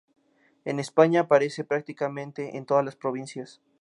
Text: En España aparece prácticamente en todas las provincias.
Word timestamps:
En 0.65 0.79
España 0.79 1.19
aparece 1.21 1.63
prácticamente 1.63 2.57
en 2.57 2.65
todas 2.65 2.83
las 2.83 2.95
provincias. 2.95 3.61